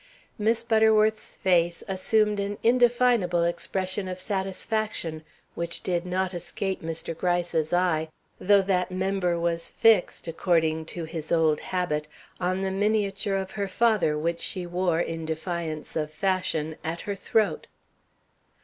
[0.39, 7.15] Miss Butterworth's face assumed an indefinable expression of satisfaction, which did not escape Mr.
[7.15, 8.09] Gryce's eye,
[8.39, 12.07] though that member was fixed, according to his old habit,
[12.39, 17.13] on the miniature of her father which she wore, in defiance of fashion, at her
[17.13, 17.67] throat.